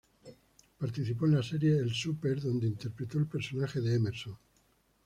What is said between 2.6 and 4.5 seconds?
interpretó al personaje de Emerson.